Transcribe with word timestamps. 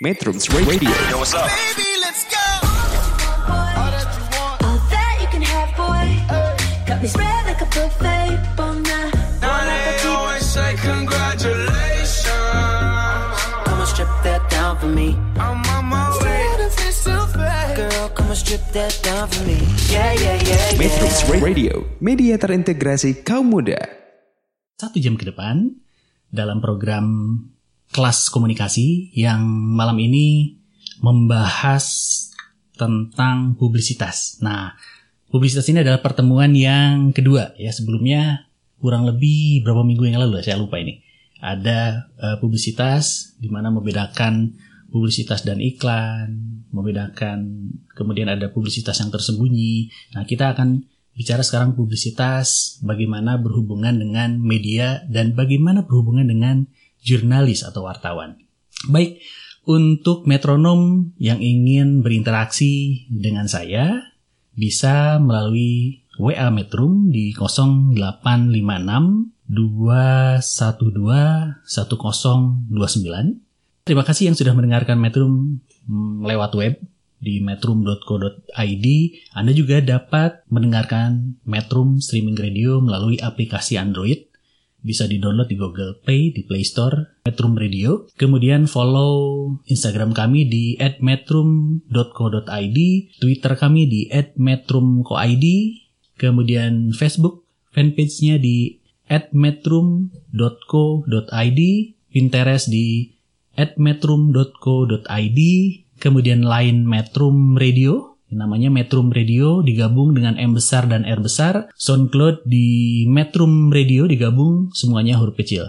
Metrums 0.00 0.48
Radio. 0.56 0.88
Yo, 1.12 1.20
what's 1.20 1.36
up? 1.36 1.44
Baby, 1.44 1.84
let's 2.00 2.24
go. 2.24 2.40
All 3.52 3.92
that 3.92 5.12
you 5.20 5.28
can 5.28 5.44
have, 5.44 5.68
boy. 5.76 6.08
Got 6.88 7.04
me 7.04 7.08
spread 7.12 7.44
like 7.44 7.60
a 7.60 7.68
buffet. 7.68 8.40
Bon 8.56 8.80
night, 8.80 9.12
Now 9.44 9.60
they 9.60 10.00
always 10.08 10.40
say 10.40 10.72
congratulations. 10.80 12.32
Come 13.68 13.76
and 13.84 13.90
strip 13.92 14.08
that 14.24 14.40
down 14.48 14.80
for 14.80 14.88
me. 14.88 15.20
I'm 15.36 15.60
on 15.68 15.84
my 15.92 16.08
way. 16.24 16.48
Girl, 17.76 18.08
come 18.16 18.32
and 18.32 18.40
strip 18.40 18.64
that 18.72 18.96
down 19.04 19.28
for 19.28 19.44
me. 19.44 19.60
Yeah, 19.92 20.16
yeah, 20.16 20.40
yeah, 20.40 20.64
yeah. 20.64 20.80
Metrums 20.80 21.28
Radio, 21.28 21.84
media 22.00 22.40
terintegrasi 22.40 23.20
kaum 23.20 23.52
muda. 23.52 23.84
satu 24.80 24.96
jam 24.96 25.20
ke 25.20 25.28
depan 25.28 25.76
dalam 26.32 26.64
program 26.64 27.04
kelas 27.90 28.30
komunikasi 28.30 29.10
yang 29.14 29.42
malam 29.74 29.98
ini 29.98 30.56
membahas 31.02 31.84
tentang 32.78 33.58
publisitas. 33.58 34.40
Nah, 34.40 34.72
publisitas 35.28 35.66
ini 35.68 35.82
adalah 35.82 36.00
pertemuan 36.00 36.54
yang 36.54 37.12
kedua 37.12 37.52
ya 37.58 37.74
sebelumnya 37.74 38.48
kurang 38.80 39.04
lebih 39.04 39.60
berapa 39.60 39.84
minggu 39.84 40.08
yang 40.08 40.22
lalu 40.22 40.40
ya, 40.40 40.52
saya 40.54 40.62
lupa 40.62 40.80
ini. 40.80 41.04
Ada 41.40 42.08
eh, 42.16 42.36
publisitas 42.40 43.36
di 43.36 43.48
mana 43.48 43.72
membedakan 43.72 44.56
publisitas 44.90 45.46
dan 45.46 45.62
iklan, 45.62 46.64
membedakan 46.72 47.70
kemudian 47.94 48.28
ada 48.32 48.50
publisitas 48.50 48.98
yang 48.98 49.12
tersembunyi. 49.12 49.88
Nah, 50.16 50.24
kita 50.26 50.52
akan 50.56 50.84
bicara 51.14 51.44
sekarang 51.44 51.76
publisitas, 51.76 52.78
bagaimana 52.80 53.36
berhubungan 53.36 53.96
dengan 53.98 54.40
media 54.40 55.04
dan 55.08 55.36
bagaimana 55.36 55.84
berhubungan 55.84 56.26
dengan 56.26 56.68
jurnalis 57.04 57.64
atau 57.66 57.84
wartawan. 57.88 58.36
Baik, 58.88 59.20
untuk 59.68 60.24
metronom 60.24 61.12
yang 61.20 61.40
ingin 61.40 62.00
berinteraksi 62.00 63.04
dengan 63.12 63.44
saya 63.44 64.14
bisa 64.56 65.20
melalui 65.20 66.04
WA 66.20 66.48
Metrum 66.52 67.08
di 67.08 67.32
0856 67.36 67.96
212 69.50 70.40
1029. 71.66 73.50
Terima 73.82 74.04
kasih 74.06 74.30
yang 74.30 74.36
sudah 74.38 74.54
mendengarkan 74.54 75.00
Metrum 75.00 75.58
mm, 75.88 76.22
lewat 76.22 76.54
web 76.54 76.78
di 77.20 77.42
metrum.co.id. 77.44 78.86
Anda 79.36 79.52
juga 79.52 79.82
dapat 79.84 80.46
mendengarkan 80.48 81.36
Metrum 81.44 82.00
streaming 82.00 82.38
radio 82.38 82.80
melalui 82.80 83.20
aplikasi 83.20 83.76
Android. 83.76 84.29
Bisa 84.80 85.04
di-download 85.04 85.48
di 85.48 85.60
Google 85.60 86.00
Play, 86.00 86.32
di 86.32 86.40
Play 86.48 86.64
Store, 86.64 87.20
Metrum 87.28 87.52
Radio. 87.54 88.08
Kemudian 88.16 88.64
follow 88.64 89.52
Instagram 89.68 90.16
kami 90.16 90.48
di 90.48 90.80
@metrum.co.id, 90.80 92.78
Twitter 93.20 93.52
kami 93.60 93.84
di 93.86 94.08
@metrum.co.id, 94.40 95.46
kemudian 96.16 96.96
Facebook 96.96 97.44
fanpage-nya 97.76 98.40
di 98.40 98.80
@metrum.co.id, 99.36 100.10
Pinterest 102.10 102.66
di 102.72 103.14
@metrum.co.id, 103.76 105.40
kemudian 106.00 106.40
line 106.40 106.88
Metrum 106.88 107.60
Radio, 107.60 108.09
namanya 108.32 108.70
Metrum 108.70 109.10
Radio 109.10 109.62
digabung 109.62 110.14
dengan 110.14 110.38
M 110.38 110.54
besar 110.54 110.86
dan 110.86 111.02
R 111.02 111.18
besar, 111.18 111.70
SoundCloud 111.74 112.46
di 112.46 113.04
Metrum 113.10 113.70
Radio 113.70 114.06
digabung 114.06 114.70
semuanya 114.74 115.18
huruf 115.18 115.38
kecil. 115.38 115.66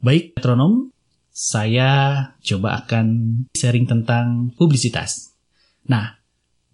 Baik, 0.00 0.38
metronom, 0.38 0.94
saya 1.36 2.22
coba 2.40 2.80
akan 2.86 3.06
sharing 3.52 3.84
tentang 3.84 4.56
publisitas. 4.56 5.36
Nah, 5.90 6.16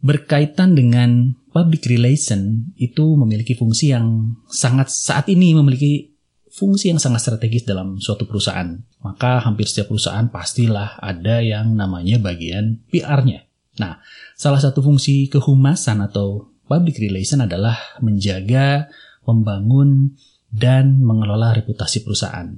berkaitan 0.02 0.78
dengan 0.78 1.34
public 1.50 1.86
relation 1.86 2.70
itu 2.78 3.14
memiliki 3.18 3.54
fungsi 3.58 3.90
yang 3.90 4.38
sangat 4.50 4.90
saat 4.90 5.26
ini 5.30 5.54
memiliki 5.54 6.12
fungsi 6.52 6.92
yang 6.92 7.00
sangat 7.00 7.24
strategis 7.24 7.64
dalam 7.64 7.96
suatu 7.96 8.28
perusahaan. 8.28 8.76
Maka 9.00 9.40
hampir 9.42 9.66
setiap 9.66 9.90
perusahaan 9.90 10.28
pastilah 10.28 11.00
ada 11.00 11.40
yang 11.40 11.72
namanya 11.72 12.20
bagian 12.20 12.84
PR-nya. 12.92 13.48
Nah, 13.80 14.02
salah 14.36 14.60
satu 14.60 14.84
fungsi 14.84 15.32
kehumasan 15.32 16.04
atau 16.04 16.52
public 16.68 17.00
relation 17.00 17.40
adalah 17.40 17.76
menjaga, 18.04 18.92
membangun, 19.24 20.16
dan 20.52 21.00
mengelola 21.00 21.56
reputasi 21.56 22.04
perusahaan. 22.04 22.52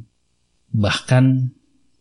Bahkan 0.74 1.24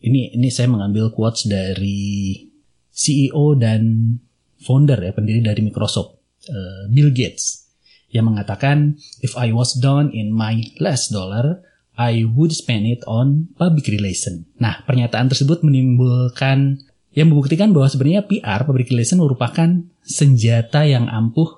ini 0.04 0.34
ini 0.34 0.50
saya 0.50 0.66
mengambil 0.66 1.14
quotes 1.14 1.46
dari 1.46 2.42
CEO 2.90 3.54
dan 3.54 4.14
founder 4.58 4.98
ya 4.98 5.14
pendiri 5.14 5.46
dari 5.46 5.62
Microsoft, 5.62 6.18
eh, 6.50 6.90
Bill 6.90 7.14
Gates, 7.14 7.70
yang 8.10 8.34
mengatakan, 8.34 8.98
"If 9.22 9.38
I 9.38 9.54
was 9.54 9.78
down 9.78 10.10
in 10.10 10.34
my 10.34 10.62
last 10.82 11.14
dollar, 11.14 11.62
I 11.94 12.26
would 12.26 12.54
spend 12.54 12.90
it 12.90 13.06
on 13.06 13.54
public 13.58 13.86
relation." 13.90 14.50
Nah, 14.58 14.82
pernyataan 14.90 15.30
tersebut 15.30 15.62
menimbulkan 15.62 16.82
yang 17.14 17.30
membuktikan 17.30 17.70
bahwa 17.74 17.90
sebenarnya 17.90 18.26
PR 18.26 18.66
public 18.66 18.90
relation 18.90 19.22
merupakan 19.22 19.70
senjata 20.02 20.86
yang 20.86 21.06
ampuh 21.10 21.50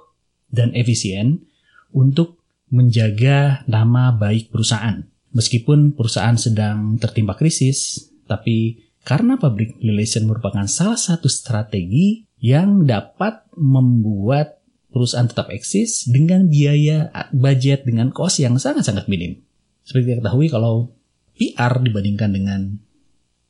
dan 0.52 0.76
efisien 0.76 1.48
untuk 1.96 2.44
menjaga 2.72 3.64
nama 3.66 4.12
baik 4.12 4.52
perusahaan. 4.52 5.08
Meskipun 5.36 5.96
perusahaan 5.96 6.36
sedang 6.36 7.00
tertimpa 7.00 7.36
krisis, 7.36 8.12
tapi 8.28 8.84
karena 9.04 9.40
public 9.40 9.80
relation 9.84 10.28
merupakan 10.28 10.68
salah 10.68 11.00
satu 11.00 11.28
strategi 11.32 12.24
yang 12.40 12.84
dapat 12.84 13.48
membuat 13.56 14.60
perusahaan 14.92 15.28
tetap 15.28 15.52
eksis 15.52 16.08
dengan 16.08 16.48
biaya 16.48 17.12
budget 17.36 17.84
dengan 17.84 18.12
cost 18.16 18.40
yang 18.40 18.56
sangat-sangat 18.56 19.08
minim. 19.12 19.44
Seperti 19.84 20.16
kita 20.16 20.20
ketahui 20.24 20.48
kalau 20.48 20.96
PR 21.36 21.84
dibandingkan 21.84 22.32
dengan 22.32 22.62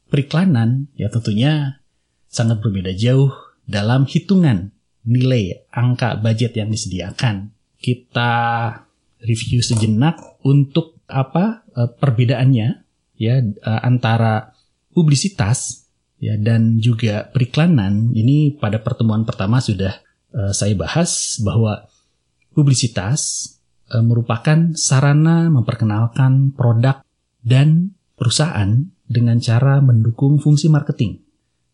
periklanan 0.09 0.89
ya 0.97 1.07
tentunya 1.13 1.84
sangat 2.35 2.59
berbeda 2.59 2.91
jauh 2.91 3.31
dalam 3.63 4.03
hitungan 4.03 4.75
nilai 5.07 5.63
angka 5.71 6.19
budget 6.19 6.59
yang 6.59 6.67
disediakan. 6.67 7.55
Kita 7.79 8.33
review 9.23 9.63
sejenak 9.63 10.19
untuk 10.43 10.99
apa 11.07 11.63
eh, 11.71 11.89
perbedaannya 11.89 12.67
ya 13.15 13.35
eh, 13.39 13.81
antara 13.85 14.51
publisitas 14.91 15.87
ya 16.19 16.35
dan 16.35 16.83
juga 16.83 17.31
periklanan. 17.31 18.11
Ini 18.11 18.59
pada 18.59 18.83
pertemuan 18.83 19.23
pertama 19.23 19.63
sudah 19.63 19.95
eh, 20.35 20.51
saya 20.51 20.75
bahas 20.75 21.39
bahwa 21.39 21.87
publisitas 22.51 23.51
merupakan 23.85 24.73
sarana 24.73 25.45
memperkenalkan 25.53 26.57
produk 26.57 27.05
dan 27.45 27.93
perusahaan 28.17 28.89
dengan 29.05 29.37
cara 29.37 29.77
mendukung 29.77 30.41
fungsi 30.41 30.73
marketing. 30.73 31.24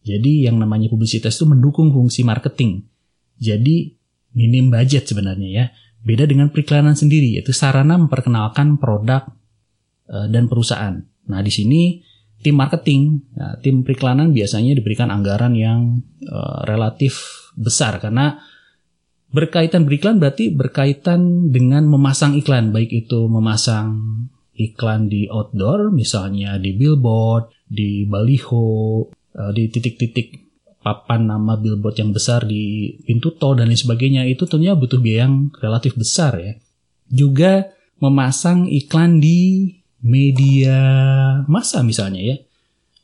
Jadi 0.02 0.50
yang 0.50 0.58
namanya 0.58 0.90
publisitas 0.90 1.38
itu 1.38 1.46
mendukung 1.46 1.94
fungsi 1.94 2.26
marketing. 2.26 2.86
Jadi 3.38 3.94
minim 4.34 4.74
budget 4.74 5.06
sebenarnya 5.06 5.50
ya. 5.50 5.66
Beda 6.02 6.26
dengan 6.26 6.50
periklanan 6.50 6.98
sendiri 6.98 7.38
yaitu 7.38 7.54
sarana 7.54 7.94
memperkenalkan 8.02 8.82
produk 8.82 9.30
eh, 10.10 10.28
dan 10.34 10.50
perusahaan. 10.50 10.98
Nah, 11.30 11.40
di 11.46 11.54
sini 11.54 12.02
tim 12.42 12.58
marketing, 12.58 13.22
ya, 13.38 13.62
tim 13.62 13.86
periklanan 13.86 14.34
biasanya 14.34 14.74
diberikan 14.74 15.14
anggaran 15.14 15.54
yang 15.54 16.02
eh, 16.26 16.60
relatif 16.66 17.46
besar 17.54 18.02
karena 18.02 18.42
berkaitan 19.32 19.88
beriklan 19.88 20.20
berarti 20.20 20.52
berkaitan 20.52 21.54
dengan 21.54 21.88
memasang 21.88 22.36
iklan 22.36 22.76
baik 22.76 22.92
itu 22.92 23.32
memasang 23.32 23.96
iklan 24.60 25.08
di 25.08 25.32
outdoor 25.32 25.94
misalnya 25.94 26.60
di 26.60 26.76
billboard, 26.76 27.48
di 27.64 28.04
baliho, 28.04 29.08
eh, 29.36 29.52
di 29.56 29.68
titik-titik 29.72 30.52
papan 30.82 31.30
nama 31.30 31.56
billboard 31.56 32.02
yang 32.02 32.12
besar 32.12 32.44
di 32.50 32.96
pintu 33.06 33.38
tol 33.38 33.54
dan 33.54 33.70
lain 33.70 33.78
sebagainya 33.78 34.26
itu 34.26 34.50
tentunya 34.50 34.74
butuh 34.74 34.98
biaya 34.98 35.30
yang 35.30 35.54
relatif 35.62 35.94
besar 35.94 36.42
ya. 36.42 36.54
Juga 37.06 37.70
memasang 38.02 38.66
iklan 38.66 39.22
di 39.22 39.70
media 40.02 40.78
massa 41.46 41.86
misalnya 41.86 42.34
ya. 42.34 42.38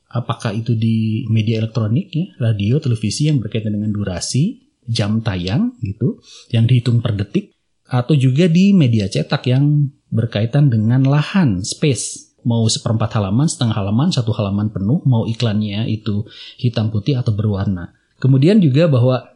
Apakah 0.08 0.56
itu 0.56 0.74
di 0.74 1.28
media 1.30 1.62
elektronik 1.62 2.10
ya, 2.10 2.26
radio, 2.42 2.82
televisi 2.82 3.30
yang 3.30 3.38
berkaitan 3.38 3.76
dengan 3.76 3.94
durasi, 3.94 4.66
jam 4.88 5.22
tayang 5.22 5.78
gitu, 5.84 6.18
yang 6.50 6.66
dihitung 6.66 7.04
per 7.04 7.14
detik 7.14 7.54
atau 7.88 8.16
juga 8.16 8.52
di 8.52 8.76
media 8.76 9.08
cetak 9.08 9.48
yang 9.48 9.92
berkaitan 10.12 10.72
dengan 10.72 11.04
lahan, 11.08 11.64
space 11.64 12.27
mau 12.48 12.64
seperempat 12.72 13.20
halaman, 13.20 13.52
setengah 13.52 13.76
halaman, 13.76 14.08
satu 14.16 14.32
halaman 14.32 14.72
penuh, 14.72 15.04
mau 15.04 15.28
iklannya 15.28 15.84
itu 15.92 16.24
hitam 16.56 16.88
putih 16.88 17.20
atau 17.20 17.36
berwarna. 17.36 17.92
Kemudian 18.24 18.64
juga 18.64 18.88
bahwa 18.88 19.36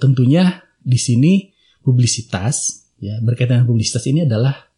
tentunya 0.00 0.64
di 0.80 0.96
sini 0.96 1.52
publisitas 1.84 2.88
ya 2.96 3.20
berkaitan 3.20 3.60
dengan 3.60 3.68
publisitas 3.76 4.08
ini 4.08 4.24
adalah 4.24 4.72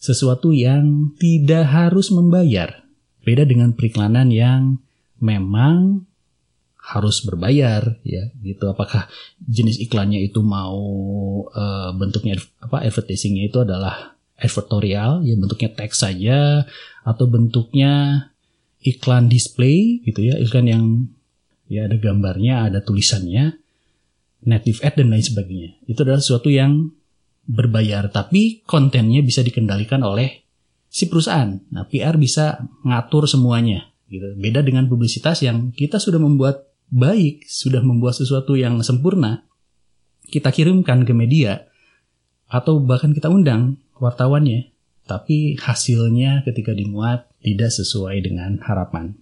sesuatu 0.00 0.56
yang 0.56 1.12
tidak 1.20 1.68
harus 1.68 2.08
membayar. 2.08 2.88
Beda 3.20 3.44
dengan 3.44 3.76
periklanan 3.76 4.32
yang 4.32 4.80
memang 5.20 6.08
harus 6.88 7.20
berbayar 7.20 8.00
ya 8.00 8.32
gitu 8.40 8.64
apakah 8.64 9.12
jenis 9.44 9.76
iklannya 9.76 10.24
itu 10.24 10.40
mau 10.40 10.80
eh, 11.52 11.90
bentuknya 11.92 12.40
apa 12.64 12.80
advertisingnya 12.88 13.52
itu 13.52 13.60
adalah 13.60 14.16
advertorial 14.38 15.26
ya 15.26 15.34
bentuknya 15.34 15.70
teks 15.74 16.06
saja 16.06 16.62
atau 17.02 17.24
bentuknya 17.26 18.24
iklan 18.82 19.26
display 19.26 19.98
gitu 20.06 20.22
ya 20.22 20.38
iklan 20.38 20.66
yang 20.70 20.84
ya 21.66 21.90
ada 21.90 21.98
gambarnya 21.98 22.70
ada 22.70 22.80
tulisannya 22.80 23.58
native 24.46 24.78
ad 24.86 24.94
dan 24.94 25.10
lain 25.10 25.24
sebagainya. 25.24 25.70
Itu 25.90 26.06
adalah 26.06 26.22
sesuatu 26.22 26.48
yang 26.48 26.94
berbayar 27.48 28.12
tapi 28.12 28.62
kontennya 28.62 29.24
bisa 29.24 29.42
dikendalikan 29.42 30.04
oleh 30.06 30.46
si 30.86 31.10
perusahaan. 31.10 31.58
Nah 31.74 31.84
PR 31.90 32.14
bisa 32.14 32.62
ngatur 32.86 33.26
semuanya 33.26 33.90
gitu. 34.06 34.38
Beda 34.38 34.62
dengan 34.62 34.86
publisitas 34.86 35.42
yang 35.42 35.74
kita 35.74 35.98
sudah 35.98 36.22
membuat 36.22 36.68
baik 36.88 37.44
sudah 37.44 37.84
membuat 37.84 38.16
sesuatu 38.16 38.56
yang 38.56 38.80
sempurna 38.80 39.44
kita 40.28 40.48
kirimkan 40.52 41.04
ke 41.04 41.12
media 41.12 41.68
atau 42.48 42.80
bahkan 42.80 43.12
kita 43.12 43.28
undang 43.28 43.76
wartawannya 43.98 44.78
tapi 45.08 45.56
hasilnya 45.56 46.44
ketika 46.44 46.76
dimuat 46.76 47.32
tidak 47.40 47.72
sesuai 47.72 48.20
dengan 48.20 48.60
harapan. 48.60 49.16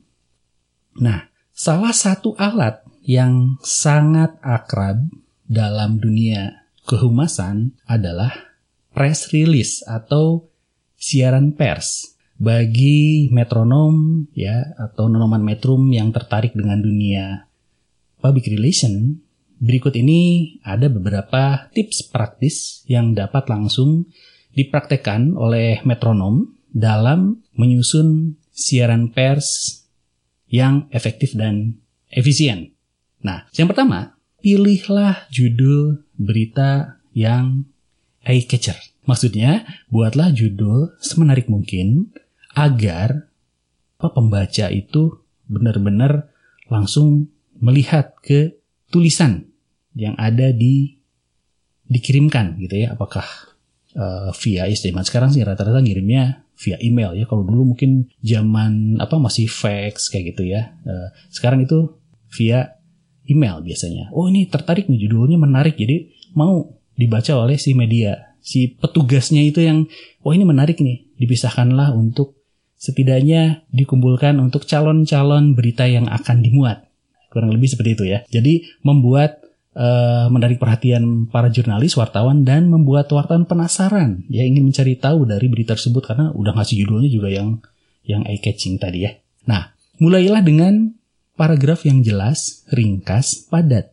Nah, 0.99 1.31
salah 1.55 1.95
satu 1.95 2.35
alat 2.35 2.83
yang 3.07 3.55
sangat 3.63 4.35
akrab 4.43 4.99
dalam 5.47 6.03
dunia 6.03 6.67
kehumasan 6.91 7.79
adalah 7.87 8.35
press 8.91 9.31
release 9.31 9.87
atau 9.87 10.51
siaran 10.99 11.55
pers. 11.55 12.19
Bagi 12.37 13.33
metronom 13.33 14.29
ya 14.37 14.61
atau 14.77 15.09
nonoman 15.09 15.41
metrum 15.41 15.89
yang 15.89 16.13
tertarik 16.13 16.53
dengan 16.53 16.85
dunia 16.85 17.49
public 18.21 18.53
relation, 18.53 19.25
berikut 19.57 19.97
ini 19.97 20.53
ada 20.61 20.93
beberapa 20.93 21.73
tips 21.73 22.13
praktis 22.13 22.85
yang 22.85 23.17
dapat 23.17 23.49
langsung 23.49 24.05
dipraktekkan 24.57 25.37
oleh 25.37 25.85
metronom 25.85 26.57
dalam 26.73 27.45
menyusun 27.55 28.41
siaran 28.51 29.13
pers 29.13 29.81
yang 30.49 30.89
efektif 30.91 31.37
dan 31.37 31.77
efisien. 32.09 32.73
Nah, 33.21 33.45
yang 33.53 33.69
pertama, 33.69 34.17
pilihlah 34.41 35.29
judul 35.29 36.01
berita 36.17 36.97
yang 37.13 37.69
eye 38.25 38.49
catcher. 38.49 38.77
Maksudnya, 39.05 39.69
buatlah 39.93 40.33
judul 40.33 40.97
semenarik 40.99 41.47
mungkin 41.47 42.11
agar 42.57 43.29
pembaca 44.01 44.73
itu 44.73 45.21
benar-benar 45.47 46.33
langsung 46.73 47.31
melihat 47.61 48.17
ke 48.21 48.57
tulisan 48.91 49.49
yang 49.97 50.17
ada 50.21 50.53
di 50.53 51.01
dikirimkan 51.87 52.59
gitu 52.61 52.87
ya 52.87 52.99
apakah 52.99 53.25
uh, 53.97 54.31
via 54.37 54.69
zaman 54.71 55.03
sekarang 55.03 55.33
sih 55.33 55.43
rata-rata 55.43 55.81
ngirimnya 55.81 56.47
via 56.57 56.77
email 56.79 57.17
ya. 57.17 57.25
Kalau 57.25 57.43
dulu 57.43 57.75
mungkin 57.75 58.13
zaman 58.21 59.01
apa 59.01 59.17
masih 59.17 59.49
fax 59.49 60.13
kayak 60.13 60.37
gitu 60.37 60.47
ya. 60.47 60.77
Uh, 60.85 61.09
sekarang 61.33 61.65
itu 61.65 61.97
via 62.37 62.77
email 63.27 63.65
biasanya. 63.65 64.13
Oh 64.15 64.29
ini 64.31 64.47
tertarik 64.47 64.87
nih 64.87 65.09
judulnya 65.09 65.41
menarik. 65.41 65.75
Jadi 65.75 66.13
mau 66.37 66.77
dibaca 66.97 67.33
oleh 67.37 67.61
si 67.61 67.77
media 67.77 68.37
si 68.47 68.79
petugasnya 68.79 69.43
itu 69.43 69.59
yang 69.59 69.91
oh 70.23 70.31
ini 70.31 70.47
menarik 70.47 70.79
nih 70.79 71.11
dipisahkanlah 71.19 71.91
untuk 71.99 72.39
setidaknya 72.79 73.67
dikumpulkan 73.75 74.39
untuk 74.39 74.69
calon-calon 74.69 75.59
berita 75.59 75.89
yang 75.91 76.07
akan 76.07 76.47
dimuat. 76.47 76.87
Kurang 77.33 77.51
lebih 77.51 77.67
seperti 77.67 77.91
itu 77.99 78.05
ya. 78.07 78.19
Jadi 78.31 78.63
membuat 78.87 79.43
uh, 79.77 80.27
menarik 80.33 80.57
perhatian 80.57 81.29
para 81.29 81.53
jurnalis, 81.53 81.95
wartawan 81.95 82.43
dan 82.43 82.73
membuat 82.73 83.13
wartawan 83.13 83.45
penasaran 83.45 84.25
ya 84.33 84.43
ingin 84.43 84.65
mencari 84.65 84.97
tahu 84.97 85.29
dari 85.29 85.47
berita 85.53 85.77
tersebut 85.77 86.03
karena 86.09 86.33
udah 86.33 86.57
ngasih 86.57 86.83
judulnya 86.83 87.11
juga 87.13 87.29
yang 87.29 87.61
yang 88.09 88.25
eye 88.25 88.41
catching 88.41 88.81
tadi 88.81 89.05
ya. 89.05 89.13
Nah, 89.47 89.77
mulailah 90.01 90.41
dengan 90.43 90.97
paragraf 91.37 91.85
yang 91.85 92.01
jelas, 92.01 92.65
ringkas, 92.73 93.47
padat. 93.47 93.93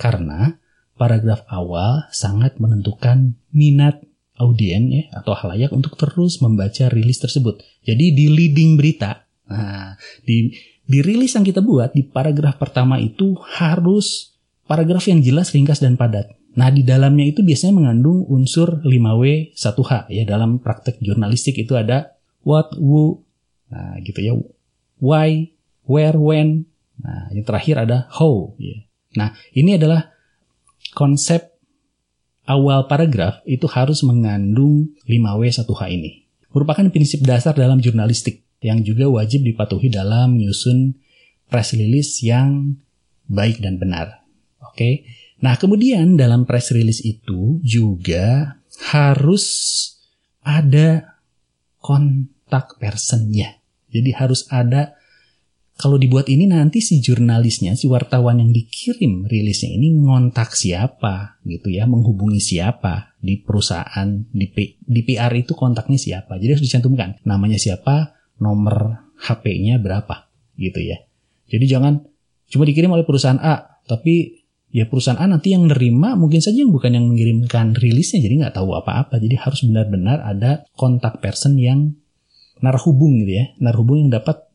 Karena 0.00 0.56
paragraf 0.96 1.44
awal 1.50 2.08
sangat 2.14 2.56
menentukan 2.56 3.36
minat 3.52 4.00
audien 4.40 4.88
ya 4.88 5.04
atau 5.12 5.36
halayak 5.36 5.68
untuk 5.76 6.00
terus 6.00 6.40
membaca 6.40 6.88
rilis 6.88 7.20
tersebut. 7.20 7.60
Jadi 7.84 8.16
di 8.16 8.26
leading 8.32 8.80
berita, 8.80 9.28
nah 9.44 9.96
di 10.24 10.48
di 10.90 10.98
rilis 11.04 11.36
yang 11.36 11.44
kita 11.44 11.60
buat 11.60 11.92
di 11.92 12.08
paragraf 12.08 12.56
pertama 12.56 12.96
itu 12.96 13.36
harus 13.60 14.29
paragraf 14.70 15.02
yang 15.10 15.18
jelas, 15.18 15.50
ringkas, 15.50 15.82
dan 15.82 15.98
padat. 15.98 16.30
Nah, 16.54 16.70
di 16.70 16.86
dalamnya 16.86 17.26
itu 17.26 17.42
biasanya 17.42 17.74
mengandung 17.74 18.22
unsur 18.30 18.78
5W 18.86 19.50
1H 19.50 20.06
ya 20.14 20.22
dalam 20.22 20.62
praktek 20.62 21.02
jurnalistik 21.02 21.58
itu 21.58 21.74
ada 21.74 22.14
what, 22.46 22.70
who, 22.78 23.18
nah 23.66 23.98
gitu 24.06 24.22
ya, 24.22 24.32
why, 25.02 25.50
where, 25.90 26.14
when. 26.14 26.70
Nah, 27.02 27.34
yang 27.34 27.42
terakhir 27.42 27.82
ada 27.82 28.06
how 28.14 28.54
ya. 28.62 28.86
Nah, 29.18 29.34
ini 29.58 29.74
adalah 29.74 30.14
konsep 30.94 31.50
awal 32.46 32.86
paragraf 32.86 33.42
itu 33.42 33.66
harus 33.66 34.06
mengandung 34.06 34.94
5W 35.10 35.42
1H 35.50 35.82
ini. 35.90 36.30
Merupakan 36.50 36.86
prinsip 36.94 37.26
dasar 37.26 37.58
dalam 37.58 37.82
jurnalistik 37.82 38.46
yang 38.62 38.86
juga 38.86 39.10
wajib 39.10 39.42
dipatuhi 39.42 39.90
dalam 39.90 40.38
menyusun 40.38 40.94
press 41.50 41.74
release 41.74 42.22
yang 42.22 42.78
baik 43.26 43.62
dan 43.62 43.78
benar. 43.78 44.19
Oke. 44.70 45.04
Nah, 45.40 45.56
kemudian 45.56 46.20
dalam 46.20 46.44
press 46.44 46.70
release 46.70 47.02
itu 47.02 47.58
juga 47.64 48.60
harus 48.92 49.44
ada 50.40 51.18
kontak 51.80 52.76
personnya. 52.78 53.58
Jadi 53.90 54.10
harus 54.14 54.46
ada 54.52 54.94
kalau 55.80 55.96
dibuat 55.96 56.28
ini 56.28 56.44
nanti 56.44 56.84
si 56.84 57.00
jurnalisnya, 57.00 57.72
si 57.72 57.88
wartawan 57.88 58.36
yang 58.36 58.52
dikirim 58.52 59.24
rilisnya 59.24 59.72
ini 59.72 59.96
ngontak 59.96 60.52
siapa 60.52 61.40
gitu 61.48 61.72
ya, 61.72 61.88
menghubungi 61.88 62.36
siapa 62.36 63.16
di 63.16 63.40
perusahaan, 63.40 64.08
di, 64.28 64.46
P, 64.52 64.76
di 64.76 65.00
PR 65.08 65.32
itu 65.32 65.56
kontaknya 65.56 65.96
siapa. 65.96 66.36
Jadi 66.36 66.60
harus 66.60 66.64
dicantumkan 66.68 67.24
namanya 67.24 67.56
siapa, 67.56 68.12
nomor 68.36 69.08
HP-nya 69.24 69.80
berapa 69.80 70.28
gitu 70.60 70.84
ya. 70.84 71.00
Jadi 71.48 71.64
jangan 71.64 72.04
cuma 72.52 72.68
dikirim 72.68 72.92
oleh 72.92 73.08
perusahaan 73.08 73.40
A, 73.40 73.80
tapi 73.88 74.39
ya 74.70 74.86
perusahaan 74.86 75.18
A 75.18 75.26
nanti 75.26 75.52
yang 75.52 75.66
nerima 75.66 76.14
mungkin 76.14 76.38
saja 76.38 76.62
yang 76.62 76.70
bukan 76.70 76.94
yang 76.94 77.06
mengirimkan 77.10 77.74
rilisnya 77.74 78.22
jadi 78.22 78.46
nggak 78.46 78.54
tahu 78.56 78.74
apa-apa. 78.74 79.18
Jadi 79.18 79.36
harus 79.38 79.60
benar-benar 79.66 80.22
ada 80.22 80.64
kontak 80.78 81.18
person 81.18 81.58
yang 81.58 81.94
narhubung 82.62 83.26
gitu 83.26 83.32
ya. 83.42 83.44
Narhubung 83.58 84.06
yang 84.06 84.10
dapat 84.14 84.46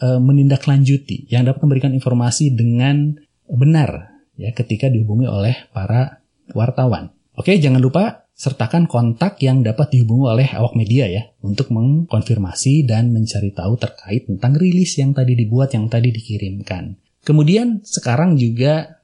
e, 0.00 0.16
menindaklanjuti 0.18 1.28
yang 1.28 1.44
dapat 1.44 1.60
memberikan 1.62 1.92
informasi 1.92 2.56
dengan 2.56 3.16
benar 3.48 4.18
ya 4.40 4.50
ketika 4.56 4.88
dihubungi 4.88 5.28
oleh 5.28 5.68
para 5.70 6.24
wartawan. 6.56 7.12
Oke 7.36 7.54
jangan 7.60 7.78
lupa 7.78 8.28
sertakan 8.38 8.86
kontak 8.86 9.42
yang 9.42 9.66
dapat 9.66 9.90
dihubungi 9.90 10.26
oleh 10.30 10.48
awak 10.54 10.78
media 10.78 11.10
ya 11.10 11.26
untuk 11.42 11.74
mengkonfirmasi 11.74 12.86
dan 12.86 13.10
mencari 13.10 13.50
tahu 13.50 13.74
terkait 13.74 14.30
tentang 14.30 14.54
rilis 14.54 14.94
yang 14.94 15.10
tadi 15.10 15.34
dibuat 15.34 15.74
yang 15.74 15.90
tadi 15.90 16.14
dikirimkan. 16.14 16.94
Kemudian 17.26 17.82
sekarang 17.82 18.38
juga 18.38 18.97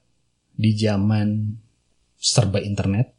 di 0.54 0.74
zaman 0.78 1.58
serba 2.14 2.62
internet, 2.62 3.12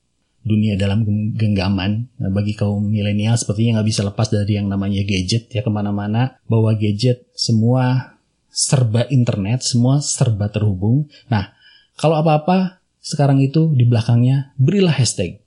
dunia 0.46 0.77
dalam 0.77 1.06
genggaman. 1.34 2.10
Nah, 2.22 2.32
bagi 2.34 2.54
kaum 2.54 2.89
milenial 2.89 3.38
sepertinya 3.38 3.80
nggak 3.82 3.89
bisa 3.89 4.01
lepas 4.06 4.27
dari 4.34 4.58
yang 4.58 4.70
namanya 4.70 5.06
gadget 5.06 5.50
ya 5.54 5.62
ke 5.65 5.70
mana-mana. 5.70 6.42
Bawa 6.50 6.74
gadget, 6.74 7.30
semua 7.38 8.18
serba 8.50 9.06
internet, 9.12 9.62
semua 9.62 10.00
serba 10.00 10.48
terhubung. 10.50 11.12
Nah, 11.30 11.54
kalau 11.98 12.22
apa-apa 12.22 12.82
sekarang 13.04 13.42
itu 13.44 13.74
di 13.77 13.86
belakangnya 13.86 14.56
berilah 14.58 14.96
hashtag. 14.96 15.42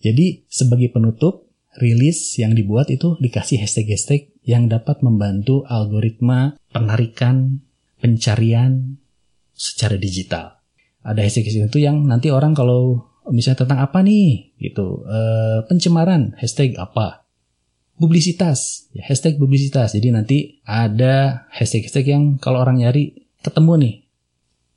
Jadi 0.00 0.46
sebagai 0.46 0.94
penutup, 0.94 1.50
rilis 1.78 2.38
yang 2.38 2.54
dibuat 2.54 2.90
itu 2.90 3.18
dikasih 3.18 3.62
hashtag-hashtag 3.62 4.30
yang 4.46 4.66
dapat 4.66 5.02
membantu 5.02 5.62
algoritma 5.68 6.58
penarikan 6.72 7.62
pencarian 8.00 8.96
secara 9.52 10.00
digital 10.00 10.59
ada 11.00 11.20
hashtag-hashtag 11.24 11.72
itu 11.72 11.80
yang 11.80 12.04
nanti 12.04 12.28
orang 12.28 12.52
kalau 12.52 13.10
misalnya 13.32 13.64
tentang 13.64 13.80
apa 13.80 14.04
nih 14.04 14.52
gitu. 14.60 15.04
E, 15.04 15.18
pencemaran 15.68 16.36
hashtag 16.36 16.76
apa? 16.76 17.24
Publisitas. 17.96 18.88
Ya 18.96 19.04
hashtag 19.08 19.36
publisitas. 19.40 19.96
Jadi 19.96 20.08
nanti 20.12 20.38
ada 20.64 21.46
hashtag-hashtag 21.52 22.06
yang 22.08 22.24
kalau 22.36 22.60
orang 22.60 22.80
nyari 22.80 23.28
ketemu 23.40 23.72
nih 23.80 23.94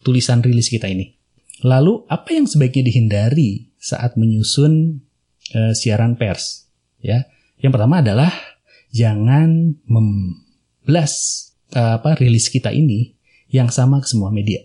tulisan 0.04 0.40
rilis 0.44 0.72
kita 0.72 0.88
ini. 0.88 1.16
Lalu 1.64 2.08
apa 2.12 2.36
yang 2.36 2.48
sebaiknya 2.48 2.92
dihindari 2.92 3.72
saat 3.80 4.16
menyusun 4.20 5.04
e, 5.52 5.76
siaran 5.76 6.16
pers? 6.16 6.68
Ya 7.04 7.28
yang 7.60 7.72
pertama 7.76 8.00
adalah 8.00 8.32
jangan 8.92 9.76
memblas 9.88 11.14
e, 11.72 11.80
apa 11.80 12.16
rilis 12.16 12.48
kita 12.48 12.72
ini 12.72 13.16
yang 13.52 13.68
sama 13.72 14.00
ke 14.00 14.08
semua 14.08 14.32
media. 14.32 14.64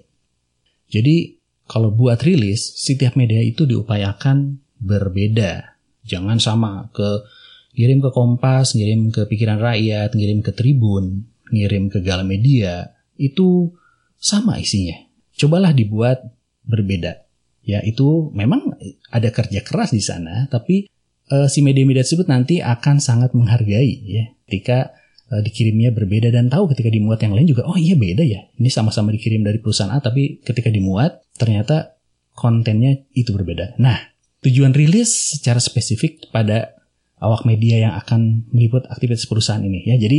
Jadi 0.88 1.37
kalau 1.68 1.92
buat 1.92 2.24
rilis, 2.24 2.74
setiap 2.80 3.14
media 3.14 3.44
itu 3.44 3.68
diupayakan 3.68 4.56
berbeda. 4.80 5.76
Jangan 6.08 6.40
sama 6.40 6.88
ke 6.96 7.28
ngirim 7.76 8.00
ke 8.00 8.10
Kompas, 8.10 8.72
ngirim 8.72 9.12
ke 9.12 9.28
Pikiran 9.28 9.60
Rakyat, 9.60 10.16
ngirim 10.16 10.40
ke 10.40 10.56
Tribun, 10.56 11.28
ngirim 11.52 11.92
ke 11.92 12.00
Galamedia, 12.00 12.96
itu 13.20 13.68
sama 14.16 14.56
isinya. 14.56 14.96
Cobalah 15.36 15.76
dibuat 15.76 16.24
berbeda. 16.64 17.28
Ya, 17.68 17.84
itu 17.84 18.32
memang 18.32 18.72
ada 19.12 19.28
kerja 19.28 19.60
keras 19.60 19.92
di 19.92 20.00
sana, 20.00 20.48
tapi 20.48 20.88
eh, 21.28 21.48
si 21.52 21.60
media-media 21.60 22.00
tersebut 22.00 22.32
nanti 22.32 22.64
akan 22.64 22.96
sangat 22.96 23.36
menghargai 23.36 23.92
ya 24.08 24.24
ketika 24.48 24.96
eh, 25.32 25.42
dikirimnya 25.44 25.92
berbeda 25.92 26.32
dan 26.32 26.48
tahu 26.48 26.72
ketika 26.72 26.88
dimuat 26.92 27.20
yang 27.24 27.36
lain 27.36 27.48
juga 27.48 27.68
oh 27.68 27.76
iya 27.76 27.94
beda 27.94 28.24
ya. 28.24 28.48
Ini 28.56 28.68
sama-sama 28.72 29.12
dikirim 29.12 29.44
dari 29.44 29.60
perusahaan 29.60 29.92
A 29.92 30.00
tapi 30.00 30.40
ketika 30.42 30.68
dimuat 30.72 31.24
ternyata 31.36 31.98
kontennya 32.38 33.02
itu 33.12 33.34
berbeda. 33.34 33.78
Nah, 33.82 33.98
tujuan 34.46 34.70
rilis 34.70 35.34
secara 35.34 35.58
spesifik 35.58 36.30
pada 36.30 36.78
awak 37.18 37.42
media 37.42 37.90
yang 37.90 37.94
akan 37.98 38.46
meliput 38.54 38.86
aktivitas 38.86 39.26
perusahaan 39.26 39.62
ini 39.62 39.82
ya. 39.90 39.98
Jadi 39.98 40.18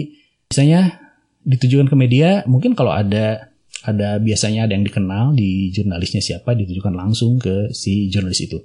misalnya 0.52 1.00
ditujukan 1.48 1.88
ke 1.88 1.96
media, 1.96 2.44
mungkin 2.44 2.76
kalau 2.76 2.92
ada 2.92 3.50
ada 3.88 4.20
biasanya 4.20 4.68
ada 4.68 4.76
yang 4.76 4.84
dikenal 4.84 5.32
di 5.32 5.72
jurnalisnya 5.72 6.20
siapa 6.20 6.52
ditujukan 6.52 6.92
langsung 6.92 7.40
ke 7.40 7.72
si 7.72 8.12
jurnalis 8.12 8.44
itu. 8.44 8.60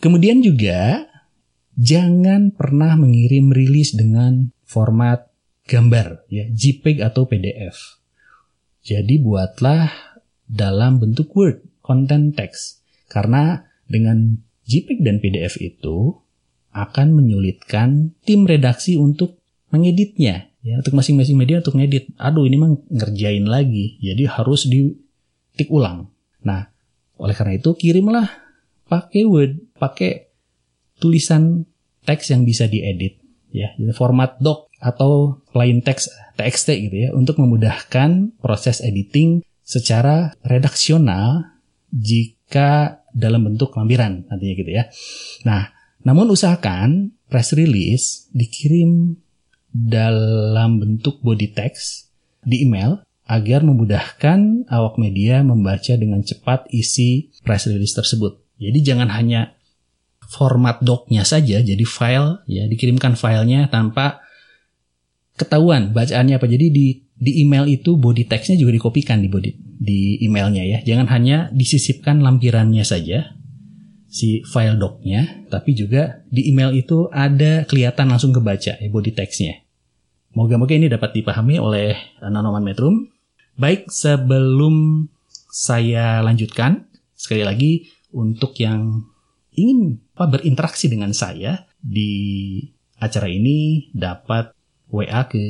Kemudian 0.00 0.40
juga 0.40 1.04
jangan 1.76 2.56
pernah 2.56 2.96
mengirim 2.96 3.52
rilis 3.52 3.92
dengan 3.92 4.48
format 4.64 5.27
gambar 5.68 6.24
ya, 6.32 6.48
JPEG 6.48 7.04
atau 7.04 7.28
PDF. 7.28 8.00
Jadi 8.80 9.20
buatlah 9.20 9.92
dalam 10.48 10.96
bentuk 10.96 11.28
Word, 11.36 11.60
content 11.84 12.32
text. 12.32 12.80
Karena 13.12 13.60
dengan 13.84 14.40
JPEG 14.64 15.04
dan 15.04 15.20
PDF 15.20 15.60
itu 15.60 16.16
akan 16.72 17.12
menyulitkan 17.12 18.16
tim 18.24 18.48
redaksi 18.48 18.96
untuk 18.96 19.40
mengeditnya 19.68 20.48
ya 20.64 20.80
untuk 20.80 21.00
masing-masing 21.00 21.36
media 21.38 21.64
untuk 21.64 21.80
ngedit 21.80 22.12
aduh 22.20 22.44
ini 22.44 22.56
mah 22.60 22.70
ngerjain 22.92 23.46
lagi 23.48 23.96
jadi 24.04 24.28
harus 24.28 24.68
ditik 24.68 25.68
ulang 25.72 26.12
nah 26.44 26.68
oleh 27.18 27.34
karena 27.34 27.56
itu 27.56 27.72
kirimlah 27.72 28.28
pakai 28.88 29.24
word 29.24 29.58
pakai 29.80 30.28
tulisan 31.00 31.64
teks 32.04 32.34
yang 32.34 32.42
bisa 32.44 32.68
diedit 32.68 33.20
ya 33.48 33.72
format 33.96 34.36
doc 34.40 34.67
atau 34.78 35.42
plain 35.50 35.82
text 35.82 36.10
txt 36.38 36.68
gitu 36.88 36.96
ya 36.96 37.10
untuk 37.14 37.38
memudahkan 37.42 38.38
proses 38.38 38.78
editing 38.80 39.42
secara 39.66 40.32
redaksional 40.46 41.50
jika 41.90 43.02
dalam 43.10 43.44
bentuk 43.50 43.74
lampiran 43.74 44.24
nantinya 44.30 44.54
gitu 44.54 44.70
ya 44.70 44.84
nah 45.42 45.74
namun 46.06 46.30
usahakan 46.30 47.12
press 47.26 47.52
release 47.52 48.30
dikirim 48.30 49.18
dalam 49.74 50.80
bentuk 50.80 51.20
body 51.20 51.52
text 51.52 52.08
di 52.42 52.64
email 52.64 53.02
agar 53.28 53.60
memudahkan 53.60 54.64
awak 54.72 54.96
media 54.96 55.44
membaca 55.44 55.92
dengan 55.94 56.24
cepat 56.24 56.64
isi 56.72 57.28
press 57.44 57.68
release 57.68 57.92
tersebut. 57.92 58.40
Jadi 58.56 58.78
jangan 58.80 59.12
hanya 59.12 59.52
format 60.32 60.80
docnya 60.80 61.28
saja, 61.28 61.60
jadi 61.60 61.84
file 61.84 62.40
ya 62.48 62.64
dikirimkan 62.64 63.20
filenya 63.20 63.68
tanpa 63.68 64.24
ketahuan 65.38 65.94
bacaannya 65.94 66.34
apa. 66.36 66.46
Jadi 66.50 66.66
di 66.68 66.86
di 67.18 67.42
email 67.42 67.66
itu 67.70 67.94
body 67.94 68.26
textnya 68.26 68.58
juga 68.58 68.74
dikopikan 68.74 69.22
di 69.22 69.30
body 69.30 69.50
di 69.78 70.18
emailnya 70.26 70.66
ya. 70.66 70.78
Jangan 70.82 71.06
hanya 71.14 71.48
disisipkan 71.54 72.18
lampirannya 72.18 72.82
saja 72.82 73.38
si 74.08 74.42
file 74.42 74.80
docnya, 74.80 75.46
tapi 75.52 75.76
juga 75.78 76.24
di 76.26 76.50
email 76.50 76.74
itu 76.74 77.06
ada 77.12 77.62
kelihatan 77.68 78.10
langsung 78.10 78.34
kebaca 78.34 78.74
ya 78.80 78.88
body 78.90 79.14
textnya. 79.14 79.62
Moga-moga 80.34 80.76
ini 80.76 80.90
dapat 80.90 81.16
dipahami 81.16 81.56
oleh 81.56 81.96
Nanoman 82.20 82.62
Metrum. 82.62 83.08
Baik, 83.58 83.90
sebelum 83.90 85.08
saya 85.50 86.22
lanjutkan, 86.22 86.86
sekali 87.16 87.42
lagi 87.42 87.90
untuk 88.14 88.54
yang 88.62 89.02
ingin 89.58 89.98
apa, 90.14 90.38
berinteraksi 90.38 90.86
dengan 90.86 91.10
saya 91.10 91.66
di 91.82 92.62
acara 93.02 93.26
ini 93.26 93.90
dapat 93.90 94.54
WA 94.88 95.28
ke 95.28 95.44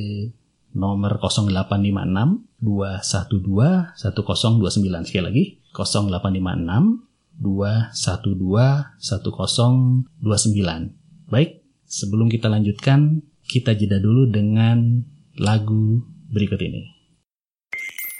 nomor 0.74 1.22
0856 1.22 2.42
212 2.60 3.94
1029 3.98 5.06
sekali 5.06 5.24
lagi 5.24 5.44
0856 5.74 7.08
212 7.38 8.98
1029. 8.98 11.30
Baik, 11.30 11.62
sebelum 11.86 12.26
kita 12.26 12.50
lanjutkan, 12.50 13.22
kita 13.46 13.78
jeda 13.78 14.02
dulu 14.02 14.26
dengan 14.26 15.06
lagu 15.38 16.02
berikut 16.34 16.58
ini. 16.58 16.98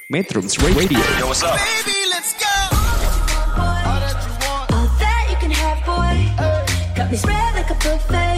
Metrums 0.09 0.57
Radio. 0.63 1.03
Yo, 1.21 1.29
what's 1.29 1.45
up? 1.45 1.59
Baby, 1.59 1.99
let's 2.15 2.33
go. 2.39 2.55
All 3.59 3.99
that 5.03 5.23
you 5.29 5.37
can 5.43 5.53
have, 5.53 5.83
boy. 5.85 6.17
Got 6.97 7.11
me 7.11 7.19
spread 7.19 7.53
like 7.59 7.69
a 7.69 7.77
buffet. 7.77 8.38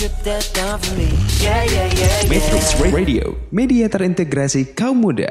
Yeah, 0.00 0.08
yeah, 1.44 1.60
yeah, 1.68 1.88
yeah. 1.92 2.24
Metrums 2.24 2.72
Radio. 2.80 3.36
Media 3.52 3.84
terintegrasi 3.84 4.72
kaum 4.72 5.04
muda. 5.04 5.28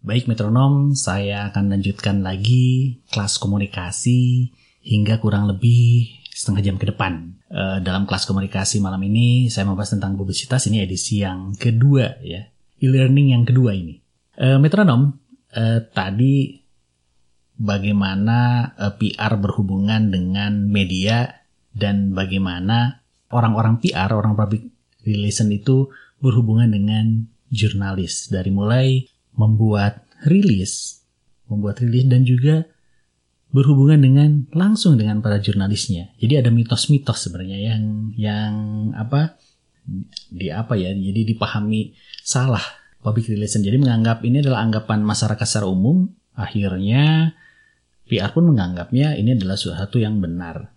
Baik 0.00 0.32
metronom, 0.32 0.96
saya 0.96 1.52
akan 1.52 1.76
lanjutkan 1.76 2.24
lagi 2.24 3.04
kelas 3.12 3.36
komunikasi 3.36 4.48
hingga 4.80 5.20
kurang 5.20 5.52
lebih 5.52 6.08
setengah 6.32 6.72
jam 6.72 6.76
ke 6.80 6.88
depan. 6.88 7.36
Eh, 7.52 7.84
dalam 7.84 8.08
kelas 8.08 8.24
komunikasi 8.24 8.80
malam 8.80 9.04
ini 9.04 9.52
saya 9.52 9.68
membahas 9.68 9.92
tentang 9.92 10.16
publisitas 10.16 10.64
ini 10.72 10.80
edisi 10.80 11.20
yang 11.20 11.52
kedua 11.52 12.16
ya, 12.24 12.48
e-learning 12.80 13.36
yang 13.36 13.44
kedua 13.44 13.76
ini. 13.76 14.00
Eh, 14.40 14.56
metronom, 14.56 15.20
eh, 15.52 15.84
tadi 15.92 16.64
bagaimana 17.60 18.72
PR 18.96 19.36
berhubungan 19.36 20.08
dengan 20.08 20.64
media 20.64 21.28
dan 21.76 22.16
bagaimana 22.16 23.04
orang-orang 23.36 23.76
PR, 23.84 24.16
orang 24.16 24.32
public 24.32 24.64
relation 25.04 25.52
itu 25.52 25.92
berhubungan 26.24 26.72
dengan 26.72 27.28
jurnalis 27.52 28.32
dari 28.32 28.48
mulai 28.48 29.04
membuat 29.36 30.08
rilis, 30.24 31.04
membuat 31.46 31.84
rilis 31.84 32.08
dan 32.08 32.24
juga 32.24 32.64
berhubungan 33.52 34.00
dengan 34.00 34.30
langsung 34.52 34.98
dengan 34.98 35.22
para 35.22 35.38
jurnalisnya. 35.38 36.16
Jadi 36.18 36.40
ada 36.40 36.50
mitos-mitos 36.50 37.28
sebenarnya 37.28 37.58
yang 37.60 37.82
yang 38.16 38.52
apa 38.96 39.38
di 40.32 40.50
apa 40.50 40.74
ya? 40.74 40.90
Jadi 40.90 41.36
dipahami 41.36 41.94
salah 42.26 42.62
public 43.00 43.30
relation. 43.30 43.62
Jadi 43.62 43.78
menganggap 43.78 44.26
ini 44.26 44.42
adalah 44.42 44.66
anggapan 44.66 45.06
masyarakat 45.06 45.46
secara 45.46 45.70
umum. 45.70 46.10
Akhirnya 46.36 47.32
PR 48.06 48.34
pun 48.34 48.50
menganggapnya 48.50 49.14
ini 49.16 49.38
adalah 49.38 49.56
sesuatu 49.56 49.96
yang 49.96 50.18
benar. 50.18 50.75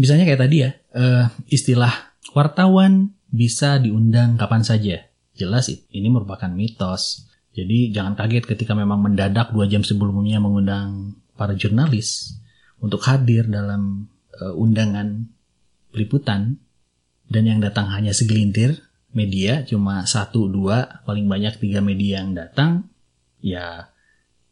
Misalnya 0.00 0.24
kayak 0.24 0.40
tadi 0.48 0.56
ya, 0.64 0.70
eh, 0.96 1.28
istilah 1.52 1.92
wartawan 2.32 3.12
bisa 3.28 3.76
diundang 3.76 4.40
kapan 4.40 4.64
saja. 4.64 5.04
Jelas 5.36 5.68
ini 5.68 6.08
merupakan 6.08 6.48
mitos. 6.48 7.28
Jadi 7.52 7.92
jangan 7.92 8.16
kaget 8.16 8.48
ketika 8.48 8.72
memang 8.72 9.04
mendadak 9.04 9.52
dua 9.52 9.68
jam 9.68 9.84
sebelumnya 9.84 10.40
mengundang 10.40 11.20
para 11.36 11.52
jurnalis 11.52 12.40
untuk 12.80 13.04
hadir 13.04 13.44
dalam 13.44 14.08
eh, 14.40 14.54
undangan 14.56 15.28
peliputan 15.92 16.56
dan 17.28 17.44
yang 17.44 17.60
datang 17.60 17.92
hanya 17.92 18.16
segelintir 18.16 18.80
media 19.10 19.66
cuma 19.66 20.06
satu 20.06 20.46
dua 20.46 21.02
paling 21.02 21.26
banyak 21.26 21.58
tiga 21.58 21.82
media 21.82 22.22
yang 22.22 22.32
datang 22.34 22.86
ya 23.42 23.90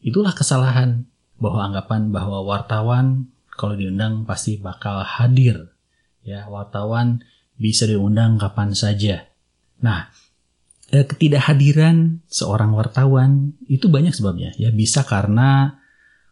itulah 0.03 0.35
kesalahan 0.35 1.07
bahwa 1.39 1.71
anggapan 1.71 2.11
bahwa 2.11 2.43
wartawan 2.43 3.31
kalau 3.59 3.75
diundang 3.75 4.23
pasti 4.23 4.55
bakal 4.63 5.03
hadir. 5.03 5.75
Ya 6.23 6.47
wartawan 6.47 7.27
bisa 7.59 7.91
diundang 7.91 8.39
kapan 8.39 8.79
saja. 8.79 9.27
Nah 9.83 10.15
eh, 10.95 11.03
ketidakhadiran 11.03 12.23
seorang 12.31 12.71
wartawan 12.73 13.59
itu 13.67 13.91
banyak 13.91 14.15
sebabnya. 14.15 14.55
Ya 14.55 14.71
bisa 14.71 15.03
karena 15.03 15.83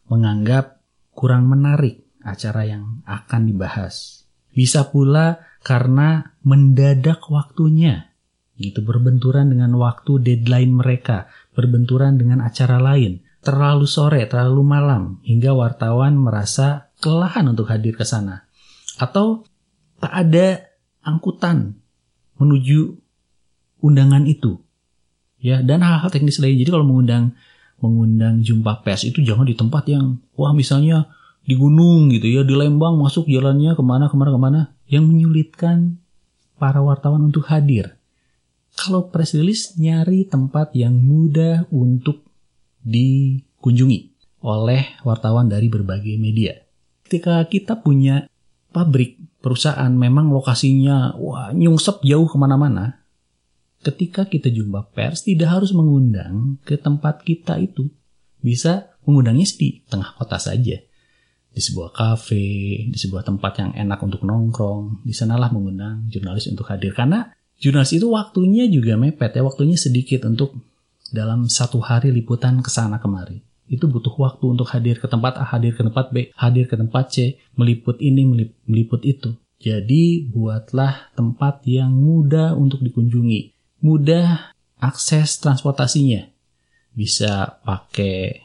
menganggap 0.06 0.78
kurang 1.11 1.50
menarik 1.50 2.06
acara 2.23 2.62
yang 2.62 3.02
akan 3.02 3.50
dibahas. 3.50 4.23
Bisa 4.54 4.88
pula 4.88 5.42
karena 5.66 6.38
mendadak 6.47 7.26
waktunya. 7.26 8.14
Gitu 8.56 8.80
berbenturan 8.80 9.52
dengan 9.52 9.76
waktu 9.76 10.23
deadline 10.23 10.73
mereka 10.73 11.28
berbenturan 11.52 12.16
dengan 12.16 12.40
acara 12.40 12.80
lain. 12.80 13.21
Terlalu 13.45 13.85
sore 13.85 14.25
terlalu 14.26 14.62
malam 14.64 15.02
hingga 15.23 15.52
wartawan 15.52 16.16
merasa 16.16 16.86
kelelahan 17.06 17.46
untuk 17.46 17.70
hadir 17.70 17.94
ke 17.94 18.02
sana 18.02 18.50
atau 18.98 19.46
tak 20.02 20.10
ada 20.10 20.66
angkutan 21.06 21.78
menuju 22.42 22.98
undangan 23.78 24.26
itu. 24.26 24.58
Ya, 25.38 25.62
dan 25.62 25.86
hal-hal 25.86 26.10
teknis 26.10 26.42
lain. 26.42 26.58
Jadi 26.58 26.75
kalau 26.75 26.82
mengundang 26.82 27.38
mengundang 27.78 28.42
jumpa 28.42 28.82
pers 28.82 29.06
itu 29.06 29.22
jangan 29.22 29.46
di 29.46 29.54
tempat 29.54 29.86
yang 29.86 30.18
wah 30.34 30.50
misalnya 30.50 31.12
di 31.46 31.54
gunung 31.54 32.10
gitu 32.10 32.26
ya, 32.26 32.42
di 32.42 32.58
Lembang 32.58 32.98
masuk 32.98 33.30
jalannya 33.30 33.78
ke 33.78 33.82
mana 33.86 34.10
ke 34.10 34.16
mana 34.18 34.30
ke 34.34 34.40
mana 34.40 34.60
yang 34.90 35.06
menyulitkan 35.06 36.02
para 36.58 36.82
wartawan 36.82 37.30
untuk 37.30 37.46
hadir. 37.46 37.94
Kalau 38.75 39.08
press 39.14 39.32
release 39.38 39.78
nyari 39.78 40.26
tempat 40.26 40.75
yang 40.75 40.98
mudah 40.98 41.70
untuk 41.70 42.26
dikunjungi 42.82 44.16
oleh 44.42 44.98
wartawan 45.06 45.46
dari 45.46 45.70
berbagai 45.70 46.18
media. 46.18 46.65
Ketika 47.06 47.38
kita 47.46 47.78
punya 47.78 48.26
pabrik, 48.75 49.22
perusahaan 49.38 49.94
memang 49.94 50.34
lokasinya 50.34 51.14
wah 51.14 51.54
nyungsep 51.54 52.02
jauh 52.02 52.26
ke 52.26 52.34
mana-mana, 52.34 53.06
ketika 53.78 54.26
kita 54.26 54.50
jumpa 54.50 54.90
pers 54.90 55.22
tidak 55.22 55.54
harus 55.54 55.70
mengundang 55.70 56.58
ke 56.66 56.75
tempat 56.75 57.22
kita 57.22 57.62
itu. 57.62 57.86
Bisa 58.42 58.90
mengundangnya 59.06 59.46
di 59.54 59.86
tengah 59.86 60.18
kota 60.18 60.42
saja. 60.42 60.82
Di 61.54 61.60
sebuah 61.62 61.94
kafe, 61.94 62.90
di 62.90 62.98
sebuah 62.98 63.22
tempat 63.22 63.62
yang 63.62 63.70
enak 63.86 64.02
untuk 64.02 64.26
nongkrong. 64.26 65.06
Di 65.06 65.14
sanalah 65.14 65.54
mengundang 65.54 66.10
jurnalis 66.10 66.50
untuk 66.50 66.66
hadir. 66.66 66.90
Karena 66.90 67.30
jurnalis 67.62 67.94
itu 67.94 68.10
waktunya 68.10 68.66
juga 68.66 68.98
mepet 68.98 69.38
ya. 69.38 69.46
Waktunya 69.46 69.78
sedikit 69.78 70.26
untuk 70.26 70.58
dalam 71.14 71.46
satu 71.46 71.78
hari 71.78 72.10
liputan 72.10 72.58
ke 72.60 72.70
sana 72.70 72.98
kemari. 72.98 73.46
Itu 73.66 73.90
butuh 73.90 74.14
waktu 74.14 74.44
untuk 74.46 74.70
hadir 74.70 75.02
ke 75.02 75.11
tempat 75.11 75.42
A, 75.42 75.44
hadir 75.44 75.75
ke 75.75 75.82
tempat 75.82 76.14
B, 76.14 76.30
hadir 76.38 76.70
ke 76.70 76.78
tempat 76.78 77.11
C, 77.11 77.38
meliput 77.58 77.99
ini, 77.99 78.23
meliput 78.66 79.02
itu. 79.02 79.35
Jadi 79.56 80.28
buatlah 80.28 81.16
tempat 81.16 81.64
yang 81.64 81.90
mudah 81.90 82.54
untuk 82.54 82.85
dikunjungi 82.85 83.56
mudah 83.80 84.52
akses 84.80 85.40
transportasinya. 85.40 86.28
Bisa 86.92 87.61
pakai 87.64 88.40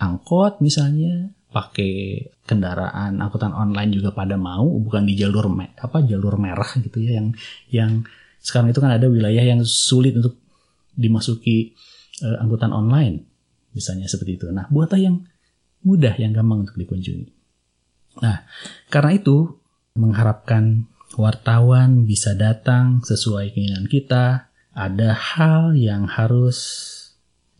angkot 0.00 0.60
misalnya, 0.64 1.32
pakai 1.52 2.24
kendaraan 2.48 3.20
angkutan 3.20 3.52
online 3.52 3.92
juga 3.92 4.12
pada 4.12 4.36
mau, 4.40 4.64
bukan 4.80 5.04
di 5.04 5.16
jalur 5.16 5.52
me 5.52 5.76
apa 5.76 6.00
jalur 6.04 6.40
merah 6.40 6.68
gitu 6.80 7.00
ya 7.00 7.20
yang 7.20 7.28
yang 7.68 7.92
sekarang 8.42 8.72
itu 8.74 8.80
kan 8.82 8.92
ada 8.96 9.06
wilayah 9.06 9.44
yang 9.44 9.62
sulit 9.62 10.16
untuk 10.18 10.40
dimasuki 10.96 11.72
uh, 12.24 12.42
angkutan 12.42 12.72
online 12.74 13.31
misalnya 13.72 14.08
seperti 14.08 14.40
itu. 14.40 14.46
Nah, 14.52 14.68
buatlah 14.68 15.00
yang 15.00 15.24
mudah 15.82 16.14
yang 16.16 16.32
gampang 16.32 16.68
untuk 16.68 16.78
dikunjungi. 16.78 17.28
Nah, 18.22 18.44
karena 18.92 19.12
itu 19.16 19.56
mengharapkan 19.96 20.88
wartawan 21.16 22.08
bisa 22.08 22.32
datang 22.32 23.04
sesuai 23.04 23.52
keinginan 23.52 23.88
kita, 23.88 24.48
ada 24.72 25.12
hal 25.12 25.76
yang 25.76 26.08
harus 26.08 26.88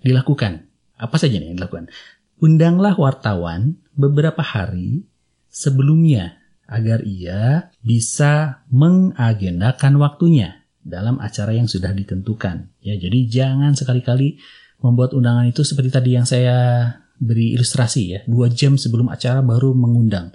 dilakukan. 0.01 0.69
Apa 0.97 1.21
saja 1.21 1.41
yang 1.41 1.57
dilakukan? 1.57 1.93
Undanglah 2.41 2.97
wartawan 2.97 3.77
beberapa 3.93 4.41
hari 4.41 5.05
sebelumnya 5.53 6.41
agar 6.67 7.05
ia 7.05 7.69
bisa 7.85 8.65
mengagendakan 8.73 10.01
waktunya 10.01 10.65
dalam 10.83 11.21
acara 11.21 11.55
yang 11.55 11.69
sudah 11.69 11.93
ditentukan. 11.93 12.73
Ya, 12.83 12.97
jadi 12.97 13.29
jangan 13.29 13.77
sekali-kali 13.77 14.41
membuat 14.83 15.15
undangan 15.15 15.47
itu 15.47 15.63
seperti 15.63 15.89
tadi 15.95 16.11
yang 16.19 16.27
saya 16.27 16.91
beri 17.17 17.55
ilustrasi 17.55 18.03
ya, 18.11 18.21
dua 18.27 18.51
jam 18.51 18.75
sebelum 18.75 19.09
acara 19.09 19.41
baru 19.41 19.73
mengundang 19.73 20.35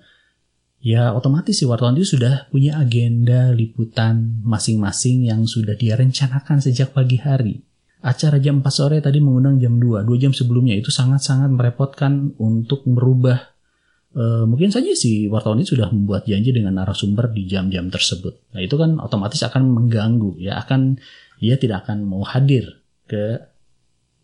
ya 0.87 1.13
otomatis 1.13 1.57
si 1.57 1.65
wartawan 1.65 1.97
itu 1.97 2.17
sudah 2.17 2.49
punya 2.53 2.77
agenda 2.77 3.51
liputan 3.51 4.39
masing-masing 4.45 5.27
yang 5.27 5.43
sudah 5.49 5.73
dia 5.75 5.97
rencanakan 5.97 6.61
sejak 6.61 6.93
pagi 6.93 7.19
hari. 7.19 7.59
Acara 7.97 8.37
jam 8.37 8.61
4 8.61 8.69
sore 8.69 8.97
tadi 9.01 9.17
mengundang 9.17 9.57
jam 9.57 9.81
2, 9.81 10.05
2 10.05 10.21
jam 10.21 10.31
sebelumnya 10.31 10.77
itu 10.77 10.93
sangat-sangat 10.93 11.49
merepotkan 11.49 12.37
untuk 12.37 12.85
merubah 12.85 13.41
e, 14.13 14.45
mungkin 14.45 14.69
saja 14.69 14.93
si 14.93 15.25
wartawan 15.25 15.59
itu 15.59 15.73
sudah 15.73 15.89
membuat 15.89 16.29
janji 16.29 16.53
dengan 16.53 16.77
narasumber 16.77 17.33
di 17.33 17.49
jam-jam 17.49 17.89
tersebut. 17.89 18.53
Nah, 18.53 18.61
itu 18.61 18.77
kan 18.77 19.01
otomatis 19.01 19.41
akan 19.41 19.73
mengganggu 19.73 20.37
ya, 20.37 20.61
akan 20.61 21.01
dia 21.41 21.57
tidak 21.57 21.89
akan 21.89 22.05
mau 22.05 22.21
hadir 22.21 22.85
ke 23.09 23.41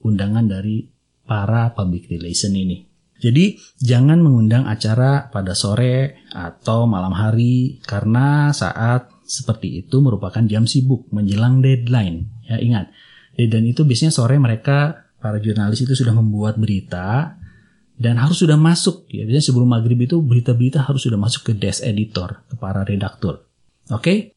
undangan 0.04 0.46
dari 0.46 0.86
para 1.24 1.72
public 1.72 2.12
relation 2.12 2.54
ini. 2.54 2.84
Jadi 3.24 3.56
jangan 3.80 4.20
mengundang 4.20 4.68
acara 4.68 5.32
pada 5.32 5.56
sore 5.56 6.28
atau 6.36 6.84
malam 6.84 7.16
hari 7.16 7.80
karena 7.88 8.52
saat 8.52 9.08
seperti 9.24 9.80
itu 9.80 10.04
merupakan 10.04 10.44
jam 10.44 10.68
sibuk 10.68 11.08
menjelang 11.16 11.64
deadline. 11.64 12.28
Ya 12.44 12.60
ingat, 12.60 12.92
deadline 13.40 13.72
itu 13.72 13.88
biasanya 13.88 14.12
sore 14.12 14.36
mereka 14.36 15.08
para 15.24 15.40
jurnalis 15.40 15.88
itu 15.88 15.96
sudah 15.96 16.12
membuat 16.12 16.60
berita 16.60 17.40
dan 17.96 18.20
harus 18.20 18.44
sudah 18.44 18.60
masuk 18.60 19.08
ya 19.08 19.24
biasanya 19.24 19.46
sebelum 19.48 19.72
maghrib 19.72 19.96
itu 20.04 20.20
berita-berita 20.20 20.84
harus 20.84 21.08
sudah 21.08 21.16
masuk 21.16 21.48
ke 21.48 21.54
desk 21.56 21.88
editor 21.88 22.44
ke 22.52 22.60
para 22.60 22.84
redaktur. 22.84 23.48
Oke? 23.88 24.33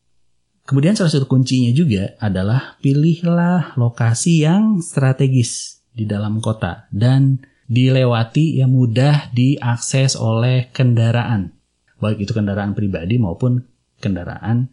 Kemudian 0.67 0.99
salah 0.99 1.15
satu 1.15 1.31
kuncinya 1.31 1.71
juga 1.71 2.19
adalah 2.19 2.75
pilihlah 2.83 3.79
lokasi 3.79 4.43
yang 4.43 4.83
strategis 4.83 5.79
di 5.95 6.11
dalam 6.11 6.43
kota 6.43 6.91
dan 6.91 7.39
dilewati 7.71 8.59
yang 8.59 8.75
mudah 8.75 9.31
diakses 9.31 10.19
oleh 10.19 10.67
kendaraan. 10.75 11.55
Baik 12.03 12.27
itu 12.27 12.35
kendaraan 12.35 12.75
pribadi 12.75 13.15
maupun 13.15 13.63
kendaraan 14.03 14.69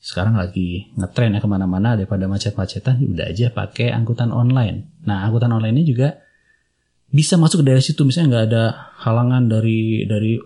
sekarang 0.00 0.34
lagi 0.34 0.90
ngetren 0.96 1.36
ya 1.36 1.40
ke 1.44 1.48
mana-mana 1.48 1.92
daripada 1.92 2.24
macet-macetan 2.24 3.04
ya 3.04 3.06
udah 3.06 3.26
aja 3.30 3.46
pakai 3.54 3.94
angkutan 3.94 4.34
online. 4.34 4.90
Nah 5.06 5.28
angkutan 5.28 5.52
online 5.54 5.78
ini 5.78 5.84
juga 5.86 6.18
bisa 7.10 7.38
masuk 7.38 7.62
daerah 7.62 7.84
situ 7.84 8.02
misalnya 8.02 8.28
nggak 8.34 8.46
ada 8.50 8.64
halangan 9.04 9.46
dari 9.46 10.08
dari 10.10 10.40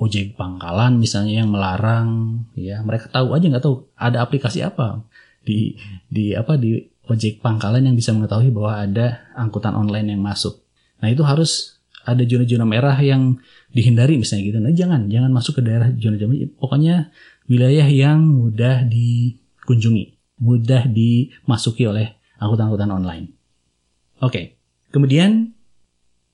ojek 0.00 0.34
pangkalan 0.34 0.96
misalnya 0.96 1.44
yang 1.44 1.52
melarang 1.52 2.42
ya 2.56 2.80
mereka 2.80 3.12
tahu 3.12 3.36
aja 3.36 3.44
nggak 3.44 3.64
tahu 3.64 3.84
ada 4.00 4.24
aplikasi 4.24 4.64
apa 4.64 5.04
di 5.44 5.76
di 6.08 6.32
apa 6.32 6.56
di 6.56 6.80
ojek 7.04 7.44
pangkalan 7.44 7.84
yang 7.84 7.96
bisa 7.96 8.16
mengetahui 8.16 8.48
bahwa 8.48 8.80
ada 8.80 9.28
angkutan 9.36 9.76
online 9.76 10.16
yang 10.16 10.24
masuk 10.24 10.64
Nah 11.00 11.08
itu 11.08 11.24
harus 11.24 11.80
ada 12.04 12.24
zona-zona 12.24 12.64
merah 12.64 12.96
yang 13.00 13.36
dihindari 13.72 14.16
misalnya 14.16 14.44
gitu. 14.48 14.58
Nah 14.60 14.72
jangan 14.72 15.08
jangan 15.08 15.30
masuk 15.32 15.60
ke 15.60 15.62
daerah 15.64 15.88
zona-zona 15.92 16.48
pokoknya 16.56 17.12
wilayah 17.48 17.88
yang 17.88 18.24
mudah 18.24 18.84
dikunjungi, 18.88 20.38
mudah 20.40 20.88
dimasuki 20.88 21.84
oleh 21.88 22.16
angkutan-angkutan 22.40 22.92
online. 22.92 23.26
Oke, 24.20 24.56
kemudian 24.92 25.52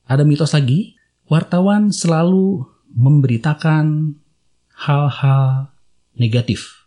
ada 0.07 0.23
mitos 0.23 0.55
lagi, 0.55 0.99
wartawan 1.27 1.91
selalu 1.91 2.67
memberitakan 2.97 4.17
hal-hal 4.73 5.71
negatif 6.17 6.87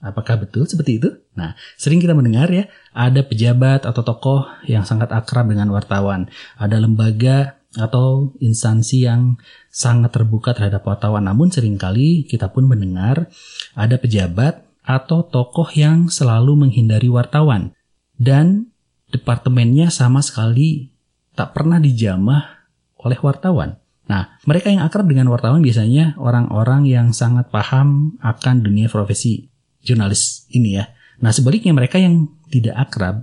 Apakah 0.00 0.40
betul 0.40 0.64
seperti 0.64 0.96
itu? 0.96 1.12
Nah, 1.36 1.52
sering 1.76 2.00
kita 2.00 2.16
mendengar 2.16 2.48
ya, 2.48 2.64
ada 2.96 3.20
pejabat 3.20 3.84
atau 3.84 4.00
tokoh 4.00 4.48
yang 4.64 4.88
sangat 4.88 5.12
akrab 5.12 5.52
dengan 5.52 5.68
wartawan. 5.68 6.32
Ada 6.56 6.80
lembaga 6.80 7.60
atau 7.76 8.32
instansi 8.40 9.04
yang 9.04 9.36
sangat 9.68 10.16
terbuka 10.16 10.56
terhadap 10.56 10.88
wartawan. 10.88 11.28
Namun 11.28 11.52
sering 11.52 11.76
kali 11.76 12.24
kita 12.24 12.48
pun 12.48 12.64
mendengar 12.64 13.28
ada 13.76 14.00
pejabat 14.00 14.64
atau 14.88 15.20
tokoh 15.20 15.68
yang 15.76 16.08
selalu 16.08 16.56
menghindari 16.56 17.12
wartawan. 17.12 17.76
Dan 18.16 18.72
departemennya 19.12 19.92
sama 19.92 20.24
sekali 20.24 20.88
tak 21.36 21.52
pernah 21.52 21.76
dijamah 21.76 22.72
oleh 23.04 23.20
wartawan. 23.20 23.79
Nah, 24.10 24.34
mereka 24.42 24.74
yang 24.74 24.82
akrab 24.82 25.06
dengan 25.06 25.30
wartawan 25.30 25.62
biasanya 25.62 26.18
orang-orang 26.18 26.82
yang 26.90 27.14
sangat 27.14 27.46
paham 27.54 28.18
akan 28.18 28.66
dunia 28.66 28.90
profesi 28.90 29.46
jurnalis 29.86 30.50
ini 30.50 30.82
ya. 30.82 30.90
Nah 31.22 31.30
sebaliknya 31.30 31.70
mereka 31.70 32.00
yang 32.00 32.26
tidak 32.50 32.90
akrab 32.90 33.22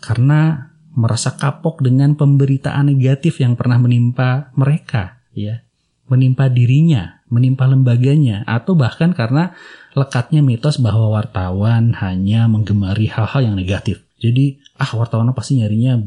karena 0.00 0.72
merasa 0.94 1.34
kapok 1.34 1.82
dengan 1.82 2.14
pemberitaan 2.14 2.88
negatif 2.88 3.42
yang 3.42 3.58
pernah 3.58 3.76
menimpa 3.82 4.54
mereka 4.54 5.18
ya 5.34 5.64
menimpa 6.04 6.52
dirinya, 6.52 7.24
menimpa 7.32 7.64
lembaganya, 7.64 8.44
atau 8.44 8.76
bahkan 8.76 9.16
karena 9.16 9.56
lekatnya 9.96 10.44
mitos 10.44 10.76
bahwa 10.76 11.16
wartawan 11.16 11.96
hanya 11.96 12.44
menggemari 12.44 13.08
hal-hal 13.08 13.40
yang 13.52 13.56
negatif. 13.56 14.04
Jadi, 14.20 14.60
ah 14.76 14.88
wartawan 14.96 15.32
pasti 15.32 15.60
nyarinya 15.60 16.00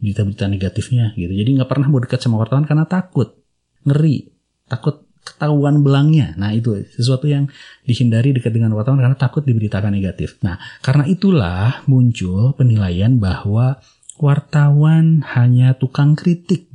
berita-berita 0.00 0.48
negatifnya 0.48 1.12
gitu. 1.18 1.34
Jadi 1.34 1.50
nggak 1.60 1.68
pernah 1.68 1.86
mau 1.90 2.00
dekat 2.00 2.22
sama 2.22 2.40
wartawan 2.40 2.64
karena 2.64 2.86
takut, 2.86 3.39
ngeri, 3.86 4.28
takut 4.68 5.06
ketahuan 5.24 5.84
belangnya. 5.84 6.32
Nah 6.40 6.50
itu 6.56 6.80
sesuatu 6.96 7.28
yang 7.28 7.48
dihindari 7.84 8.32
dekat 8.32 8.56
dengan 8.56 8.72
wartawan 8.72 9.00
karena 9.00 9.16
takut 9.16 9.44
diberitakan 9.44 9.92
negatif. 9.92 10.40
Nah 10.40 10.56
karena 10.80 11.04
itulah 11.06 11.84
muncul 11.86 12.56
penilaian 12.56 13.20
bahwa 13.20 13.78
wartawan 14.20 15.24
hanya 15.36 15.76
tukang 15.76 16.16
kritik, 16.16 16.68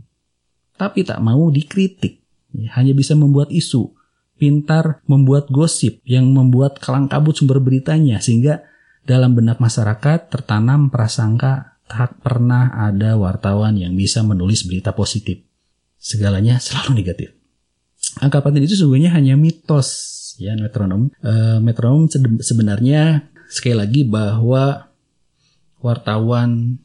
tapi 0.78 1.06
tak 1.06 1.22
mau 1.22 1.54
dikritik, 1.54 2.22
ya, 2.58 2.74
hanya 2.78 2.98
bisa 2.98 3.14
membuat 3.14 3.54
isu, 3.54 3.94
pintar 4.36 5.06
membuat 5.06 5.48
gosip 5.54 6.02
yang 6.04 6.30
membuat 6.34 6.82
kalang 6.82 7.06
kabut 7.06 7.38
sumber 7.38 7.62
beritanya 7.62 8.20
sehingga 8.20 8.66
dalam 9.06 9.38
benak 9.38 9.62
masyarakat 9.62 10.34
tertanam 10.34 10.90
prasangka 10.90 11.78
tak 11.86 12.18
pernah 12.26 12.74
ada 12.74 13.14
wartawan 13.14 13.78
yang 13.78 13.94
bisa 13.94 14.26
menulis 14.26 14.66
berita 14.66 14.98
positif. 14.98 15.45
Segalanya 16.06 16.62
selalu 16.62 17.02
negatif. 17.02 17.34
Angka 18.22 18.46
paten 18.46 18.62
itu 18.62 18.78
sesungguhnya 18.78 19.10
hanya 19.18 19.34
mitos 19.34 19.90
ya 20.38 20.54
metronom. 20.54 21.10
E, 21.18 21.58
metronom 21.58 22.06
sebenarnya 22.38 23.26
sekali 23.50 23.74
lagi 23.74 24.02
bahwa 24.06 24.94
wartawan 25.82 26.78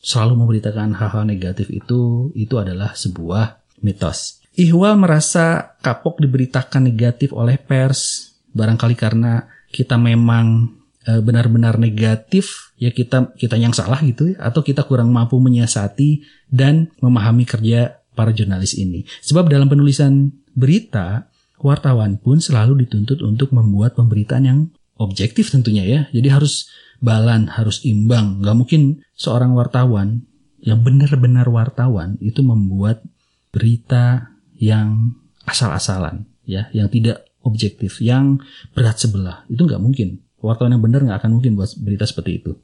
selalu 0.00 0.40
memberitakan 0.40 0.96
hal-hal 0.96 1.28
negatif 1.28 1.68
itu 1.68 2.32
itu 2.32 2.54
adalah 2.56 2.96
sebuah 2.96 3.60
mitos. 3.84 4.40
Ihwal 4.56 4.96
merasa 4.96 5.76
kapok 5.84 6.24
diberitakan 6.24 6.88
negatif 6.88 7.36
oleh 7.36 7.60
pers 7.60 8.32
barangkali 8.56 8.96
karena 8.96 9.48
kita 9.68 10.00
memang 10.00 10.76
eh, 11.08 11.20
benar-benar 11.20 11.76
negatif 11.76 12.72
ya 12.76 12.92
kita 12.92 13.36
kita 13.36 13.56
yang 13.56 13.72
salah 13.72 14.00
gitu 14.04 14.32
ya 14.32 14.48
atau 14.48 14.60
kita 14.60 14.84
kurang 14.84 15.08
mampu 15.08 15.40
menyiasati 15.40 16.24
dan 16.52 16.92
memahami 17.00 17.48
kerja 17.48 18.01
para 18.12 18.30
jurnalis 18.32 18.76
ini. 18.76 19.04
Sebab 19.24 19.48
dalam 19.48 19.68
penulisan 19.68 20.32
berita 20.52 21.28
wartawan 21.62 22.18
pun 22.18 22.42
selalu 22.42 22.84
dituntut 22.86 23.22
untuk 23.22 23.54
membuat 23.54 23.94
pemberitaan 23.94 24.44
yang 24.44 24.58
objektif 24.98 25.50
tentunya 25.50 25.86
ya. 25.86 26.00
Jadi 26.10 26.28
harus 26.28 26.68
balan, 27.02 27.50
harus 27.50 27.82
imbang. 27.82 28.42
Gak 28.42 28.56
mungkin 28.56 29.02
seorang 29.18 29.54
wartawan 29.54 30.26
yang 30.62 30.82
benar-benar 30.82 31.50
wartawan 31.50 32.18
itu 32.22 32.40
membuat 32.42 33.02
berita 33.50 34.30
yang 34.58 35.18
asal-asalan 35.42 36.30
ya, 36.46 36.70
yang 36.70 36.86
tidak 36.86 37.26
objektif, 37.42 37.98
yang 37.98 38.38
berat 38.72 39.02
sebelah. 39.02 39.42
Itu 39.50 39.66
nggak 39.66 39.82
mungkin. 39.82 40.22
Wartawan 40.38 40.78
yang 40.78 40.82
benar 40.82 41.02
nggak 41.02 41.18
akan 41.22 41.38
mungkin 41.38 41.58
buat 41.58 41.74
berita 41.82 42.06
seperti 42.06 42.42
itu. 42.42 42.54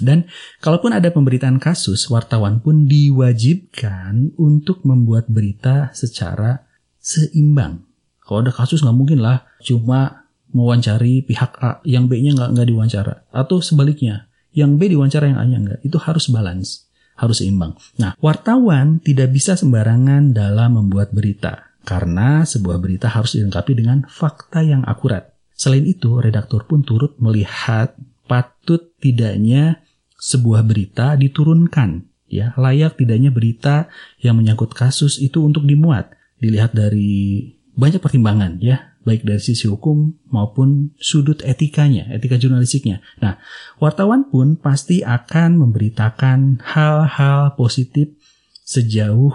Dan 0.00 0.26
kalaupun 0.64 0.96
ada 0.96 1.12
pemberitaan 1.12 1.60
kasus, 1.60 2.08
wartawan 2.08 2.58
pun 2.58 2.88
diwajibkan 2.88 4.34
untuk 4.40 4.82
membuat 4.82 5.28
berita 5.28 5.92
secara 5.92 6.66
seimbang. 7.00 7.84
Kalau 8.24 8.44
ada 8.44 8.52
kasus 8.54 8.84
nggak 8.84 8.96
mungkin 8.96 9.20
lah 9.20 9.44
cuma 9.64 10.28
mewawancari 10.50 11.22
pihak 11.24 11.62
A, 11.62 11.78
yang 11.86 12.10
B-nya 12.10 12.34
nggak 12.34 12.50
nggak 12.56 12.68
diwawancara, 12.68 13.14
atau 13.30 13.62
sebaliknya, 13.62 14.26
yang 14.50 14.76
B 14.76 14.90
diwawancara 14.90 15.30
yang 15.30 15.38
A-nya 15.38 15.58
nggak. 15.62 15.80
Itu 15.86 15.98
harus 16.02 16.26
balance, 16.30 16.90
harus 17.18 17.42
seimbang. 17.42 17.78
Nah, 17.98 18.18
wartawan 18.18 18.98
tidak 19.02 19.30
bisa 19.30 19.54
sembarangan 19.54 20.34
dalam 20.34 20.78
membuat 20.78 21.14
berita 21.14 21.70
karena 21.86 22.44
sebuah 22.44 22.78
berita 22.78 23.08
harus 23.08 23.34
dilengkapi 23.34 23.72
dengan 23.78 24.04
fakta 24.06 24.60
yang 24.60 24.84
akurat. 24.84 25.32
Selain 25.54 25.84
itu, 25.84 26.20
redaktur 26.20 26.64
pun 26.64 26.80
turut 26.80 27.18
melihat 27.20 27.92
patut 28.24 28.94
tidaknya 29.02 29.82
sebuah 30.20 30.62
berita 30.62 31.16
diturunkan 31.16 32.06
ya. 32.30 32.54
Layak 32.54 33.00
tidaknya 33.00 33.32
berita 33.32 33.90
yang 34.22 34.38
menyangkut 34.38 34.76
kasus 34.76 35.18
itu 35.18 35.42
untuk 35.42 35.66
dimuat. 35.66 36.14
Dilihat 36.38 36.76
dari 36.76 37.50
banyak 37.74 37.98
pertimbangan 37.98 38.60
ya. 38.60 38.94
Baik 39.00 39.24
dari 39.24 39.40
sisi 39.40 39.64
hukum 39.64 40.12
maupun 40.28 40.92
sudut 41.00 41.40
etikanya 41.40 42.12
etika 42.12 42.36
jurnalistiknya. 42.36 43.00
Nah 43.24 43.40
wartawan 43.80 44.28
pun 44.28 44.60
pasti 44.60 45.00
akan 45.00 45.56
memberitakan 45.56 46.60
hal-hal 46.60 47.56
positif 47.56 48.12
sejauh 48.60 49.32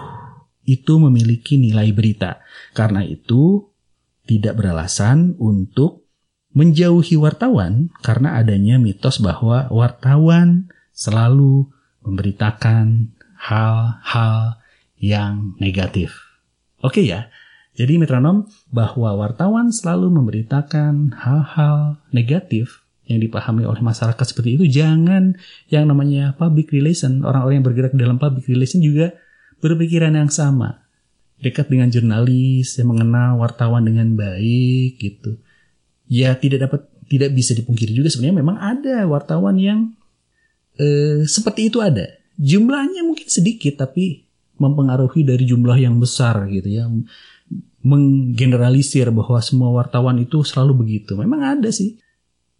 itu 0.66 0.92
memiliki 1.02 1.58
nilai 1.58 1.90
berita. 1.90 2.38
Karena 2.78 3.02
itu 3.02 3.74
tidak 4.26 4.58
beralasan 4.62 5.34
untuk 5.38 6.06
menjauhi 6.56 7.20
wartawan 7.20 7.90
karena 8.00 8.38
adanya 8.40 8.80
mitos 8.80 9.20
bahwa 9.22 9.68
wartawan 9.68 10.72
selalu 10.96 11.68
memberitakan 12.00 13.12
hal-hal 13.36 14.56
yang 14.96 15.52
negatif. 15.60 16.16
Oke 16.80 17.04
ya, 17.04 17.28
jadi 17.76 18.00
metronom 18.00 18.48
bahwa 18.72 19.12
wartawan 19.20 19.68
selalu 19.68 20.08
memberitakan 20.08 21.12
hal-hal 21.12 22.00
negatif 22.08 22.86
yang 23.06 23.22
dipahami 23.22 23.62
oleh 23.62 23.78
masyarakat 23.84 24.24
seperti 24.26 24.58
itu 24.58 24.64
jangan 24.66 25.38
yang 25.70 25.86
namanya 25.86 26.34
public 26.34 26.74
relation 26.74 27.22
orang-orang 27.22 27.62
yang 27.62 27.66
bergerak 27.66 27.92
dalam 27.94 28.18
public 28.18 28.50
relation 28.50 28.82
juga 28.82 29.14
berpikiran 29.62 30.10
yang 30.18 30.26
sama 30.26 30.82
dekat 31.38 31.70
dengan 31.70 31.86
jurnalis 31.92 32.74
yang 32.80 32.90
mengenal 32.90 33.38
wartawan 33.38 33.86
dengan 33.86 34.10
baik 34.18 34.98
gitu 34.98 35.38
ya 36.10 36.34
tidak 36.34 36.66
dapat 36.66 36.80
tidak 37.06 37.30
bisa 37.30 37.54
dipungkiri 37.54 37.94
juga 37.94 38.10
sebenarnya 38.10 38.36
memang 38.42 38.56
ada 38.58 39.06
wartawan 39.06 39.54
yang 39.54 39.94
eh, 40.80 41.24
seperti 41.24 41.68
itu 41.72 41.80
ada. 41.82 42.06
Jumlahnya 42.36 43.04
mungkin 43.04 43.28
sedikit 43.28 43.80
tapi 43.80 44.28
mempengaruhi 44.56 45.24
dari 45.24 45.44
jumlah 45.44 45.76
yang 45.76 45.96
besar 46.00 46.48
gitu 46.48 46.68
ya. 46.68 46.84
Menggeneralisir 47.86 49.08
bahwa 49.12 49.38
semua 49.40 49.70
wartawan 49.72 50.18
itu 50.20 50.42
selalu 50.42 50.84
begitu. 50.86 51.16
Memang 51.16 51.60
ada 51.60 51.68
sih. 51.72 52.00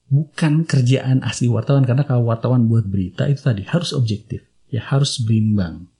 Bukan 0.06 0.62
kerjaan 0.62 1.26
asli 1.26 1.50
wartawan 1.50 1.82
karena 1.82 2.06
kalau 2.06 2.30
wartawan 2.30 2.70
buat 2.70 2.86
berita 2.86 3.26
itu 3.26 3.42
tadi 3.42 3.66
harus 3.66 3.90
objektif 3.90 4.46
ya 4.70 4.78
harus 4.86 5.18
berimbang. 5.18 5.90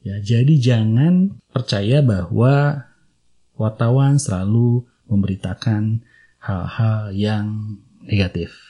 Ya 0.00 0.16
jadi 0.16 0.56
jangan 0.56 1.36
percaya 1.52 2.00
bahwa 2.00 2.88
wartawan 3.60 4.16
selalu 4.16 4.88
memberitakan 5.12 6.00
hal-hal 6.40 7.12
yang 7.12 7.76
negatif 8.00 8.69